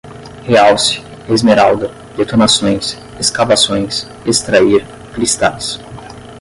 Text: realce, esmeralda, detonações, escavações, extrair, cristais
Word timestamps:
realce, 0.47 1.03
esmeralda, 1.29 1.91
detonações, 2.17 2.97
escavações, 3.19 4.07
extrair, 4.25 4.83
cristais 5.13 5.79